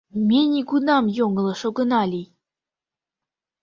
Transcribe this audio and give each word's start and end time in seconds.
«Ме 0.27 0.39
нигунам 0.51 1.05
йоҥылыш 1.17 1.61
огына 1.69 2.01
лий. 2.11 2.27